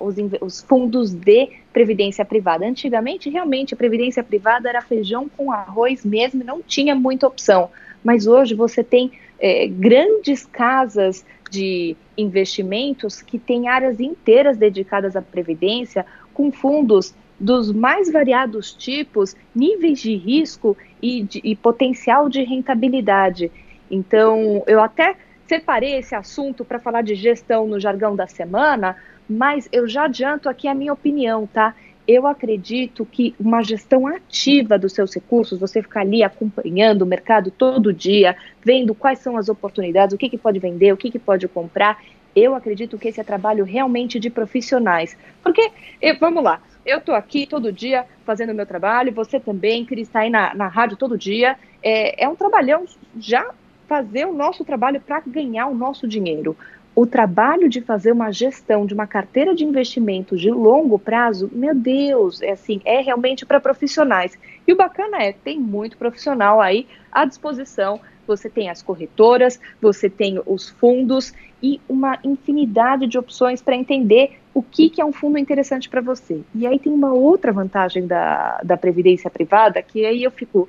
os, 0.00 0.14
os, 0.40 0.60
fundos 0.60 1.12
de 1.12 1.48
previdência 1.72 2.24
privada. 2.24 2.66
Antigamente, 2.66 3.30
realmente, 3.30 3.72
a 3.72 3.76
previdência 3.76 4.22
privada 4.22 4.68
era 4.68 4.82
feijão 4.82 5.28
com 5.28 5.50
arroz 5.50 6.04
mesmo, 6.04 6.44
não 6.44 6.62
tinha 6.62 6.94
muita 6.94 7.26
opção. 7.26 7.70
Mas 8.04 8.26
hoje 8.26 8.54
você 8.54 8.84
tem 8.84 9.10
é, 9.38 9.66
grandes 9.66 10.44
casas 10.44 11.24
de 11.50 11.96
investimentos 12.16 13.20
que 13.20 13.38
têm 13.38 13.68
áreas 13.68 14.00
inteiras 14.00 14.56
dedicadas 14.56 15.16
à 15.16 15.22
previdência, 15.22 16.04
com 16.32 16.50
fundos 16.50 17.14
dos 17.38 17.72
mais 17.72 18.10
variados 18.10 18.72
tipos, 18.72 19.36
níveis 19.54 20.00
de 20.00 20.14
risco 20.14 20.76
e, 21.00 21.22
de, 21.22 21.40
e 21.42 21.56
potencial 21.56 22.28
de 22.28 22.42
rentabilidade. 22.44 23.50
Então, 23.90 24.62
eu 24.66 24.80
até 24.80 25.16
separei 25.46 25.96
esse 25.96 26.14
assunto 26.14 26.64
para 26.64 26.78
falar 26.78 27.02
de 27.02 27.14
gestão 27.14 27.66
no 27.66 27.80
jargão 27.80 28.14
da 28.14 28.26
semana, 28.26 28.96
mas 29.28 29.68
eu 29.72 29.88
já 29.88 30.04
adianto 30.04 30.48
aqui 30.48 30.68
a 30.68 30.74
minha 30.74 30.92
opinião, 30.92 31.46
tá? 31.46 31.74
Eu 32.06 32.26
acredito 32.26 33.04
que 33.04 33.34
uma 33.38 33.62
gestão 33.62 34.06
ativa 34.06 34.78
dos 34.78 34.92
seus 34.92 35.14
recursos, 35.14 35.58
você 35.58 35.82
ficar 35.82 36.00
ali 36.00 36.22
acompanhando 36.22 37.02
o 37.02 37.06
mercado 37.06 37.50
todo 37.50 37.92
dia, 37.92 38.36
vendo 38.64 38.94
quais 38.94 39.18
são 39.20 39.36
as 39.36 39.48
oportunidades, 39.48 40.14
o 40.14 40.18
que, 40.18 40.28
que 40.28 40.38
pode 40.38 40.58
vender, 40.58 40.92
o 40.92 40.96
que, 40.96 41.10
que 41.10 41.18
pode 41.18 41.46
comprar, 41.48 42.02
eu 42.34 42.54
acredito 42.54 42.98
que 42.98 43.08
esse 43.08 43.20
é 43.20 43.24
trabalho 43.24 43.64
realmente 43.64 44.18
de 44.18 44.30
profissionais. 44.30 45.16
Porque, 45.42 45.70
eu, 46.00 46.18
vamos 46.18 46.42
lá, 46.42 46.60
eu 46.84 46.98
estou 46.98 47.14
aqui 47.14 47.46
todo 47.46 47.72
dia 47.72 48.04
fazendo 48.24 48.50
o 48.50 48.54
meu 48.54 48.66
trabalho, 48.66 49.12
você 49.12 49.38
também, 49.38 49.84
Cris, 49.84 50.08
está 50.08 50.20
aí 50.20 50.30
na, 50.30 50.54
na 50.54 50.68
rádio 50.68 50.96
todo 50.96 51.18
dia. 51.18 51.56
É, 51.82 52.24
é 52.24 52.28
um 52.28 52.34
trabalhão 52.34 52.84
já 53.18 53.48
fazer 53.86 54.26
o 54.26 54.32
nosso 54.32 54.64
trabalho 54.64 55.00
para 55.00 55.20
ganhar 55.20 55.66
o 55.66 55.74
nosso 55.74 56.08
dinheiro. 56.08 56.56
O 56.94 57.06
trabalho 57.06 57.70
de 57.70 57.80
fazer 57.80 58.12
uma 58.12 58.30
gestão 58.30 58.84
de 58.84 58.92
uma 58.92 59.06
carteira 59.06 59.54
de 59.54 59.64
investimentos 59.64 60.38
de 60.38 60.50
longo 60.50 60.98
prazo, 60.98 61.50
meu 61.50 61.74
Deus, 61.74 62.42
é 62.42 62.50
assim, 62.50 62.82
é 62.84 63.00
realmente 63.00 63.46
para 63.46 63.58
profissionais. 63.58 64.38
E 64.66 64.72
o 64.72 64.76
bacana 64.76 65.22
é, 65.22 65.32
tem 65.32 65.58
muito 65.58 65.96
profissional 65.96 66.60
aí 66.60 66.86
à 67.10 67.24
disposição. 67.24 67.98
Você 68.26 68.50
tem 68.50 68.68
as 68.68 68.82
corretoras, 68.82 69.58
você 69.80 70.10
tem 70.10 70.40
os 70.44 70.68
fundos 70.68 71.32
e 71.62 71.80
uma 71.88 72.18
infinidade 72.22 73.06
de 73.06 73.18
opções 73.18 73.62
para 73.62 73.74
entender 73.74 74.38
o 74.52 74.62
que, 74.62 74.90
que 74.90 75.00
é 75.00 75.04
um 75.04 75.12
fundo 75.12 75.38
interessante 75.38 75.88
para 75.88 76.02
você. 76.02 76.42
E 76.54 76.66
aí 76.66 76.78
tem 76.78 76.92
uma 76.92 77.12
outra 77.12 77.52
vantagem 77.52 78.06
da, 78.06 78.60
da 78.62 78.76
previdência 78.76 79.30
privada, 79.30 79.82
que 79.82 80.04
aí 80.04 80.22
eu 80.22 80.30
fico, 80.30 80.68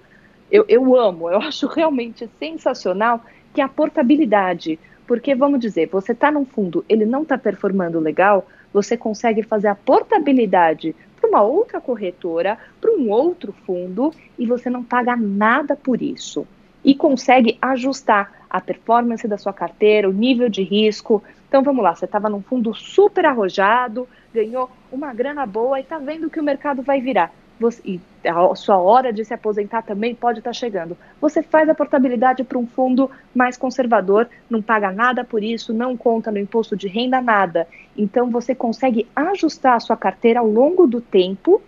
eu, 0.50 0.64
eu 0.70 0.96
amo, 0.96 1.30
eu 1.30 1.40
acho 1.44 1.68
realmente 1.68 2.30
sensacional, 2.40 3.26
que 3.54 3.60
é 3.60 3.64
a 3.64 3.70
portabilidade. 3.70 4.80
Porque, 5.08 5.36
vamos 5.36 5.60
dizer, 5.60 5.88
você 5.88 6.14
está 6.14 6.32
num 6.32 6.46
fundo, 6.46 6.84
ele 6.88 7.06
não 7.06 7.24
está 7.24 7.38
performando 7.38 8.00
legal, 8.00 8.48
você 8.72 8.96
consegue 8.98 9.44
fazer 9.44 9.68
a 9.68 9.76
portabilidade 9.76 10.96
para 11.20 11.30
uma 11.30 11.42
outra 11.42 11.80
corretora, 11.80 12.58
para 12.82 12.92
um 12.92 13.10
outro 13.10 13.54
fundo, 13.66 14.14
e 14.38 14.46
você 14.46 14.70
não 14.70 14.84
paga 14.84 15.16
nada 15.16 15.76
por 15.76 16.02
isso. 16.02 16.46
E 16.84 16.94
consegue 16.94 17.58
ajustar 17.62 18.46
a 18.50 18.60
performance 18.60 19.28
da 19.28 19.38
sua 19.38 19.54
carteira, 19.54 20.10
o 20.10 20.14
nível 20.14 20.50
de 20.50 20.64
risco. 20.64 21.24
Então 21.48 21.64
vamos 21.64 21.84
lá, 21.84 21.96
você 21.96 22.06
estava 22.06 22.30
num 22.30 22.42
fundo 22.42 22.74
super 22.74 23.26
arrojado, 23.26 24.08
ganhou 24.34 24.70
uma 24.92 25.14
grana 25.14 25.46
boa 25.46 25.80
e 25.80 25.84
está 25.84 25.98
vendo 25.98 26.30
que 26.30 26.40
o 26.40 26.44
mercado 26.44 26.82
vai 26.82 27.00
virar. 27.00 27.32
Você, 27.64 27.82
e 27.86 28.02
a 28.28 28.56
sua 28.56 28.78
hora 28.78 29.14
de 29.14 29.24
se 29.24 29.34
aposentar 29.34 29.84
também 29.84 30.14
pode 30.14 30.40
estar 30.40 30.50
tá 30.50 30.54
chegando. 30.54 30.98
Você 31.22 31.42
faz 31.42 31.70
a 31.70 31.74
portabilidade 31.74 32.44
para 32.44 32.58
um 32.58 32.68
fundo 32.68 33.10
mais 33.34 33.56
conservador, 33.56 34.28
não 34.50 34.62
paga 34.62 34.92
nada 34.92 35.24
por 35.24 35.42
isso, 35.42 35.74
não 35.74 35.96
conta 35.96 36.30
no 36.30 36.38
imposto 36.38 36.76
de 36.76 36.90
renda, 36.90 37.22
nada. 37.22 37.66
Então 37.98 38.30
você 38.30 38.54
consegue 38.54 39.08
ajustar 39.16 39.78
a 39.78 39.80
sua 39.80 39.96
carteira 39.96 40.42
ao 40.42 40.48
longo 40.48 40.86
do 40.86 41.00
tempo 41.00 41.62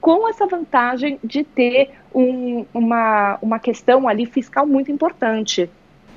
com 0.00 0.26
essa 0.26 0.46
vantagem 0.46 1.20
de 1.22 1.44
ter 1.44 1.90
um, 2.14 2.64
uma, 2.72 3.38
uma 3.42 3.58
questão 3.58 4.08
ali 4.08 4.24
fiscal 4.24 4.66
muito 4.66 4.90
importante. 4.90 5.68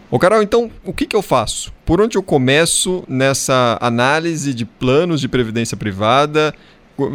Ô 0.09 0.17
Carol, 0.17 0.41
então 0.41 0.71
o 0.85 0.93
que, 0.93 1.05
que 1.05 1.15
eu 1.15 1.21
faço? 1.21 1.73
Por 1.85 1.99
onde 1.99 2.17
eu 2.17 2.23
começo 2.23 3.03
nessa 3.05 3.77
análise 3.81 4.53
de 4.53 4.63
planos 4.63 5.19
de 5.19 5.27
previdência 5.27 5.75
privada? 5.75 6.55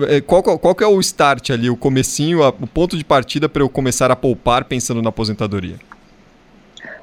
É, 0.08 0.20
qual, 0.20 0.42
qual, 0.42 0.58
qual 0.58 0.76
é 0.80 0.86
o 0.86 1.00
start 1.00 1.50
ali, 1.50 1.70
o 1.70 1.76
comecinho, 1.76 2.46
o 2.46 2.66
ponto 2.66 2.96
de 2.96 3.04
partida 3.04 3.48
para 3.48 3.62
eu 3.62 3.68
começar 3.68 4.10
a 4.10 4.16
poupar 4.16 4.64
pensando 4.64 5.00
na 5.00 5.08
aposentadoria? 5.08 5.76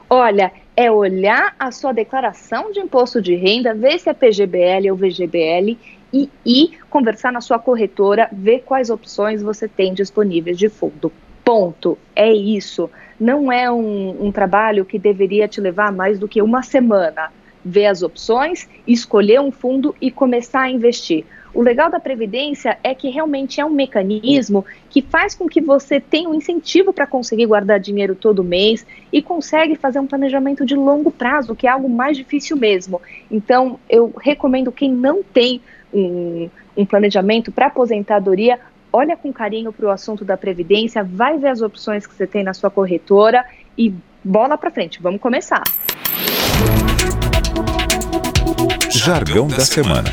Olha, 0.09 0.51
é 0.75 0.91
olhar 0.91 1.55
a 1.59 1.71
sua 1.71 1.91
declaração 1.91 2.71
de 2.71 2.79
imposto 2.79 3.21
de 3.21 3.35
renda, 3.35 3.73
ver 3.73 3.99
se 3.99 4.09
é 4.09 4.13
PGBL 4.13 4.91
ou 4.91 4.95
VGBL 4.95 5.75
e 6.13 6.29
ir 6.45 6.79
conversar 6.89 7.31
na 7.31 7.41
sua 7.41 7.59
corretora, 7.59 8.29
ver 8.31 8.59
quais 8.59 8.89
opções 8.89 9.41
você 9.41 9.67
tem 9.67 9.93
disponíveis 9.93 10.57
de 10.57 10.69
fundo. 10.69 11.11
Ponto. 11.43 11.97
É 12.15 12.31
isso. 12.31 12.89
Não 13.19 13.51
é 13.51 13.69
um, 13.71 14.27
um 14.27 14.31
trabalho 14.31 14.85
que 14.85 14.99
deveria 14.99 15.47
te 15.47 15.59
levar 15.59 15.91
mais 15.91 16.19
do 16.19 16.27
que 16.27 16.41
uma 16.41 16.61
semana. 16.61 17.31
Ver 17.69 17.87
as 17.87 18.01
opções, 18.01 18.67
escolher 18.87 19.41
um 19.41 19.51
fundo 19.51 19.93
e 19.99 20.09
começar 20.09 20.61
a 20.61 20.69
investir. 20.69 21.25
O 21.53 21.61
legal 21.61 21.89
da 21.89 21.99
Previdência 21.99 22.77
é 22.83 22.93
que 22.93 23.09
realmente 23.09 23.59
é 23.59 23.65
um 23.65 23.69
mecanismo 23.69 24.65
que 24.89 25.01
faz 25.01 25.33
com 25.33 25.47
que 25.47 25.59
você 25.59 25.99
tenha 25.99 26.29
um 26.29 26.35
incentivo 26.35 26.93
para 26.93 27.07
conseguir 27.07 27.45
guardar 27.47 27.79
dinheiro 27.79 28.13
todo 28.15 28.43
mês 28.43 28.85
e 29.11 29.21
consegue 29.21 29.75
fazer 29.75 29.99
um 29.99 30.07
planejamento 30.07 30.65
de 30.65 30.75
longo 30.75 31.09
prazo, 31.09 31.55
que 31.55 31.65
é 31.65 31.69
algo 31.69 31.89
mais 31.89 32.15
difícil 32.15 32.55
mesmo. 32.55 33.01
Então, 33.29 33.79
eu 33.89 34.13
recomendo 34.21 34.71
quem 34.71 34.91
não 34.91 35.23
tem 35.23 35.59
um, 35.93 36.49
um 36.77 36.85
planejamento 36.85 37.51
para 37.51 37.67
aposentadoria, 37.67 38.59
olha 38.93 39.17
com 39.17 39.33
carinho 39.33 39.73
para 39.73 39.87
o 39.87 39.89
assunto 39.89 40.23
da 40.23 40.37
previdência, 40.37 41.03
vai 41.03 41.37
ver 41.37 41.49
as 41.49 41.61
opções 41.61 42.05
que 42.05 42.13
você 42.13 42.27
tem 42.27 42.43
na 42.43 42.53
sua 42.53 42.69
corretora 42.69 43.43
e 43.77 43.93
bola 44.23 44.57
para 44.57 44.71
frente. 44.71 45.01
Vamos 45.01 45.19
começar. 45.19 45.63
Jargão 49.07 49.47
da 49.47 49.61
semana. 49.61 50.09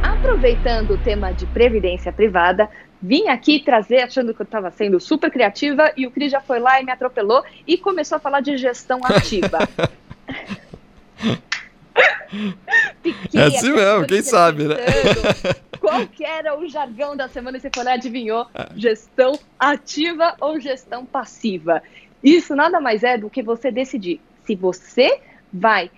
Aproveitando 0.00 0.92
o 0.92 0.98
tema 0.98 1.32
de 1.32 1.44
previdência 1.46 2.12
privada, 2.12 2.70
vim 3.02 3.26
aqui 3.26 3.58
trazer 3.58 3.98
achando 4.02 4.32
que 4.32 4.40
eu 4.40 4.44
estava 4.44 4.70
sendo 4.70 5.00
super 5.00 5.28
criativa 5.28 5.92
e 5.96 6.06
o 6.06 6.12
Cris 6.12 6.30
já 6.30 6.40
foi 6.40 6.60
lá 6.60 6.80
e 6.80 6.84
me 6.84 6.92
atropelou 6.92 7.42
e 7.66 7.76
começou 7.76 8.14
a 8.14 8.20
falar 8.20 8.38
de 8.38 8.56
gestão 8.58 9.00
ativa. 9.02 9.58
é 13.34 13.42
assim 13.42 13.72
mesmo, 13.72 14.06
quem 14.06 14.22
sabe, 14.22 14.68
né? 14.68 14.76
Qual 15.80 16.06
que 16.06 16.24
era 16.24 16.56
o 16.56 16.68
jargão 16.68 17.16
da 17.16 17.28
semana 17.28 17.56
e 17.56 17.60
você 17.60 17.70
foi 17.74 17.82
lá 17.82 17.94
adivinhou? 17.94 18.46
É. 18.54 18.68
Gestão 18.76 19.36
ativa 19.58 20.36
ou 20.40 20.60
gestão 20.60 21.04
passiva? 21.04 21.82
Isso 22.22 22.54
nada 22.54 22.80
mais 22.80 23.02
é 23.02 23.18
do 23.18 23.28
que 23.28 23.42
você 23.42 23.72
decidir 23.72 24.20
se 24.44 24.54
você 24.54 25.20
vai 25.52 25.90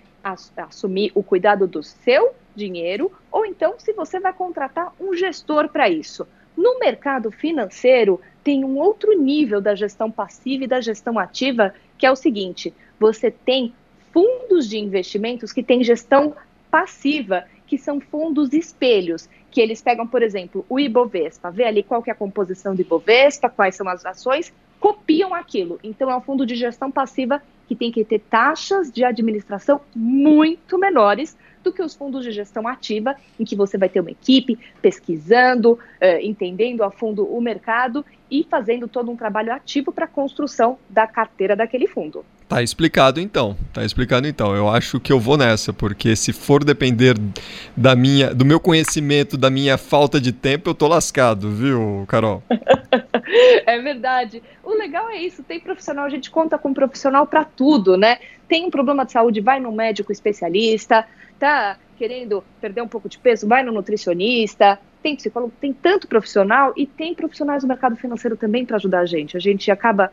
assumir 0.56 1.12
o 1.14 1.22
cuidado 1.22 1.66
do 1.66 1.82
seu 1.82 2.34
dinheiro 2.54 3.12
ou 3.30 3.44
então 3.44 3.74
se 3.78 3.92
você 3.92 4.18
vai 4.18 4.32
contratar 4.32 4.92
um 4.98 5.14
gestor 5.14 5.68
para 5.68 5.88
isso. 5.88 6.26
No 6.56 6.78
mercado 6.78 7.30
financeiro, 7.30 8.20
tem 8.42 8.64
um 8.64 8.78
outro 8.78 9.18
nível 9.18 9.60
da 9.60 9.74
gestão 9.74 10.10
passiva 10.10 10.64
e 10.64 10.68
da 10.68 10.80
gestão 10.80 11.18
ativa, 11.18 11.74
que 11.98 12.06
é 12.06 12.10
o 12.10 12.16
seguinte: 12.16 12.72
você 12.98 13.30
tem 13.30 13.74
fundos 14.12 14.68
de 14.68 14.78
investimentos 14.78 15.52
que 15.52 15.62
têm 15.62 15.82
gestão 15.82 16.34
passiva, 16.70 17.44
que 17.66 17.76
são 17.76 18.00
fundos 18.00 18.52
espelhos, 18.52 19.28
que 19.50 19.60
eles 19.60 19.82
pegam, 19.82 20.06
por 20.06 20.22
exemplo, 20.22 20.64
o 20.68 20.78
Ibovespa, 20.78 21.50
vê 21.50 21.64
ali 21.64 21.82
qual 21.82 22.02
que 22.02 22.10
é 22.10 22.12
a 22.12 22.16
composição 22.16 22.74
do 22.74 22.80
Ibovespa, 22.82 23.48
quais 23.48 23.74
são 23.74 23.88
as 23.88 24.04
ações, 24.04 24.52
copiam 24.78 25.34
aquilo. 25.34 25.80
Então 25.82 26.10
é 26.10 26.16
um 26.16 26.20
fundo 26.20 26.44
de 26.44 26.54
gestão 26.54 26.90
passiva 26.90 27.42
que 27.66 27.74
tem 27.74 27.90
que 27.90 28.04
ter 28.04 28.18
taxas 28.18 28.90
de 28.90 29.04
administração 29.04 29.80
muito 29.94 30.78
menores 30.78 31.36
do 31.64 31.72
que 31.72 31.82
os 31.82 31.94
fundos 31.94 32.22
de 32.22 32.30
gestão 32.30 32.68
ativa, 32.68 33.16
em 33.40 33.44
que 33.44 33.56
você 33.56 33.76
vai 33.76 33.88
ter 33.88 34.00
uma 34.00 34.10
equipe 34.10 34.58
pesquisando, 34.80 35.72
uh, 35.72 35.78
entendendo 36.22 36.84
a 36.84 36.90
fundo 36.90 37.24
o 37.24 37.40
mercado 37.40 38.04
e 38.30 38.46
fazendo 38.48 38.86
todo 38.86 39.10
um 39.10 39.16
trabalho 39.16 39.52
ativo 39.52 39.90
para 39.90 40.04
a 40.04 40.08
construção 40.08 40.78
da 40.88 41.06
carteira 41.06 41.56
daquele 41.56 41.86
fundo. 41.86 42.24
Tá 42.48 42.62
explicado 42.62 43.20
então. 43.20 43.56
Tá 43.72 43.84
explicado 43.84 44.26
então. 44.28 44.54
Eu 44.54 44.68
acho 44.68 45.00
que 45.00 45.12
eu 45.12 45.18
vou 45.18 45.36
nessa, 45.36 45.72
porque 45.72 46.14
se 46.14 46.32
for 46.32 46.62
depender 46.62 47.16
da 47.76 47.96
minha, 47.96 48.34
do 48.34 48.44
meu 48.44 48.60
conhecimento, 48.60 49.36
da 49.36 49.50
minha 49.50 49.78
falta 49.78 50.20
de 50.20 50.32
tempo, 50.32 50.70
eu 50.70 50.74
tô 50.74 50.86
lascado, 50.86 51.50
viu, 51.50 52.04
Carol? 52.06 52.42
é 53.66 53.78
verdade. 53.80 54.42
O 54.62 54.74
legal 54.74 55.08
é 55.08 55.16
isso, 55.16 55.42
tem 55.42 55.58
profissional, 55.58 56.04
a 56.04 56.10
gente 56.10 56.30
conta 56.30 56.58
com 56.58 56.74
profissional 56.74 57.26
para 57.26 57.44
tudo, 57.44 57.96
né? 57.96 58.18
Tem 58.46 58.66
um 58.66 58.70
problema 58.70 59.06
de 59.06 59.12
saúde, 59.12 59.40
vai 59.40 59.58
no 59.58 59.72
médico 59.72 60.12
especialista, 60.12 61.06
tá 61.38 61.78
querendo 61.96 62.42
perder 62.60 62.82
um 62.82 62.88
pouco 62.88 63.08
de 63.08 63.18
peso, 63.18 63.46
vai 63.46 63.62
no 63.62 63.72
nutricionista, 63.72 64.78
tem 65.02 65.14
psicólogo, 65.14 65.52
tem 65.60 65.72
tanto 65.72 66.08
profissional 66.08 66.72
e 66.76 66.86
tem 66.86 67.14
profissionais 67.14 67.62
do 67.62 67.68
mercado 67.68 67.96
financeiro 67.96 68.36
também 68.36 68.64
para 68.64 68.76
ajudar 68.76 69.00
a 69.00 69.06
gente. 69.06 69.36
A 69.36 69.40
gente 69.40 69.70
acaba 69.70 70.10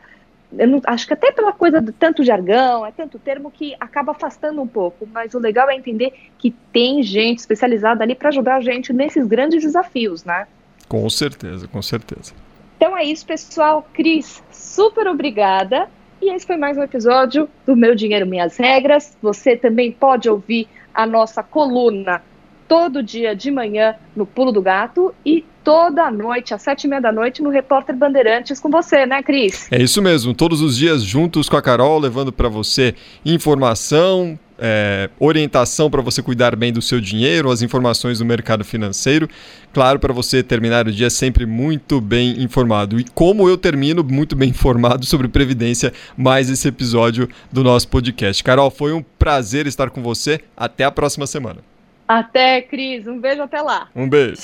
não, 0.51 0.81
acho 0.85 1.07
que 1.07 1.13
até 1.13 1.31
pela 1.31 1.53
coisa 1.53 1.81
de 1.81 1.93
tanto 1.93 2.23
jargão, 2.23 2.85
é 2.85 2.91
tanto 2.91 3.17
termo 3.17 3.49
que 3.49 3.73
acaba 3.79 4.11
afastando 4.11 4.61
um 4.61 4.67
pouco, 4.67 5.07
mas 5.11 5.33
o 5.33 5.39
legal 5.39 5.69
é 5.69 5.75
entender 5.75 6.13
que 6.37 6.51
tem 6.73 7.01
gente 7.01 7.39
especializada 7.39 8.03
ali 8.03 8.13
para 8.13 8.29
ajudar 8.29 8.57
a 8.57 8.61
gente 8.61 8.91
nesses 8.91 9.25
grandes 9.25 9.63
desafios, 9.63 10.25
né? 10.25 10.45
Com 10.89 11.09
certeza, 11.09 11.67
com 11.69 11.81
certeza. 11.81 12.33
Então 12.75 12.97
é 12.97 13.03
isso, 13.05 13.25
pessoal. 13.25 13.87
Cris, 13.93 14.43
super 14.51 15.07
obrigada. 15.07 15.87
E 16.21 16.29
esse 16.33 16.45
foi 16.45 16.57
mais 16.57 16.77
um 16.77 16.83
episódio 16.83 17.49
do 17.65 17.75
Meu 17.75 17.95
Dinheiro 17.95 18.27
Minhas 18.27 18.57
Regras. 18.57 19.17
Você 19.21 19.55
também 19.55 19.91
pode 19.91 20.29
ouvir 20.29 20.67
a 20.93 21.05
nossa 21.05 21.41
coluna 21.43 22.21
todo 22.67 23.03
dia 23.03 23.36
de 23.36 23.51
manhã 23.51 23.95
no 24.15 24.25
Pulo 24.25 24.51
do 24.51 24.62
Gato 24.62 25.13
e 25.25 25.45
toda 25.63 26.10
noite, 26.10 26.53
às 26.53 26.62
sete 26.62 26.86
e 26.86 26.88
meia 26.88 27.01
da 27.01 27.12
noite, 27.12 27.41
no 27.41 27.50
Repórter 27.50 27.95
Bandeirantes 27.95 28.60
com 28.60 28.69
você, 28.69 29.05
né, 29.05 29.21
Cris? 29.21 29.69
É 29.71 29.81
isso 29.81 30.01
mesmo, 30.01 30.33
todos 30.33 30.62
os 30.62 30.77
dias 30.77 31.03
juntos 31.03 31.50
com 31.50 31.57
a 31.57 31.62
Carol, 31.62 32.00
levando 32.00 32.31
para 32.31 32.48
você 32.48 32.95
informação, 33.25 34.39
é, 34.62 35.10
orientação 35.20 35.89
para 35.89 36.01
você 36.01 36.22
cuidar 36.22 36.56
bem 36.56 36.72
do 36.72 36.82
seu 36.82 37.01
dinheiro, 37.01 37.50
as 37.50 37.63
informações 37.63 38.20
do 38.20 38.25
mercado 38.25 38.63
financeiro. 38.63 39.27
Claro, 39.74 40.00
para 40.00 40.13
você 40.13 40.44
terminar 40.44 40.88
o 40.88 40.91
dia 40.91 41.10
sempre 41.10 41.48
muito 41.48 42.00
bem 42.00 42.41
informado. 42.44 43.00
E 43.00 43.03
como 43.15 43.50
eu 43.50 43.58
termino 43.58 44.03
muito 44.03 44.36
bem 44.36 44.50
informado 44.62 45.06
sobre 45.06 45.27
Previdência, 45.27 45.91
mais 46.15 46.50
esse 46.50 46.68
episódio 46.68 47.27
do 47.51 47.63
nosso 47.63 47.88
podcast. 47.88 48.44
Carol, 48.44 48.70
foi 48.70 48.94
um 48.94 49.03
prazer 49.18 49.65
estar 49.65 49.89
com 49.89 50.03
você. 50.03 50.39
Até 50.56 50.84
a 50.84 50.91
próxima 50.91 51.25
semana. 51.25 51.60
Até, 52.08 52.62
Cris. 52.62 53.08
Um 53.08 53.20
beijo 53.20 53.41
até 53.41 53.62
lá. 53.62 53.88
Um 53.96 54.08
beijo. 54.08 54.41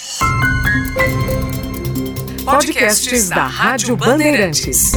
Podcasts 2.45 3.29
da 3.29 3.45
Rádio 3.45 3.97
Bandeirantes. 3.97 4.93